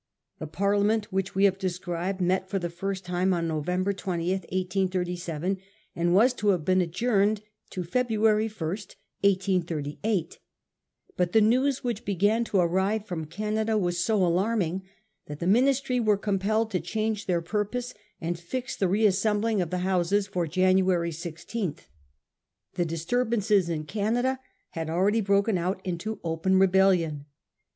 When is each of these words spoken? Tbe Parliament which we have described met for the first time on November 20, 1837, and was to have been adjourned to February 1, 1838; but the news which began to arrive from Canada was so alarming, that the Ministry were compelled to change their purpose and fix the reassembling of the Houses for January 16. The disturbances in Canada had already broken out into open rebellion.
Tbe 0.41 0.51
Parliament 0.51 1.13
which 1.13 1.35
we 1.35 1.43
have 1.43 1.59
described 1.59 2.19
met 2.21 2.49
for 2.49 2.57
the 2.57 2.71
first 2.71 3.05
time 3.05 3.35
on 3.35 3.47
November 3.47 3.93
20, 3.93 4.31
1837, 4.31 5.59
and 5.95 6.15
was 6.15 6.33
to 6.33 6.47
have 6.47 6.65
been 6.65 6.81
adjourned 6.81 7.41
to 7.69 7.83
February 7.83 8.47
1, 8.47 8.67
1838; 8.67 10.39
but 11.15 11.33
the 11.33 11.39
news 11.39 11.83
which 11.83 12.03
began 12.03 12.43
to 12.43 12.57
arrive 12.57 13.05
from 13.05 13.25
Canada 13.25 13.77
was 13.77 13.99
so 13.99 14.25
alarming, 14.25 14.81
that 15.27 15.37
the 15.39 15.45
Ministry 15.45 15.99
were 15.99 16.17
compelled 16.17 16.71
to 16.71 16.79
change 16.79 17.27
their 17.27 17.43
purpose 17.43 17.93
and 18.19 18.39
fix 18.39 18.75
the 18.75 18.87
reassembling 18.87 19.61
of 19.61 19.69
the 19.69 19.85
Houses 19.85 20.25
for 20.25 20.47
January 20.47 21.11
16. 21.11 21.75
The 22.73 22.85
disturbances 22.85 23.69
in 23.69 23.83
Canada 23.83 24.39
had 24.71 24.89
already 24.89 25.21
broken 25.21 25.59
out 25.59 25.79
into 25.83 26.19
open 26.23 26.57
rebellion. 26.57 27.25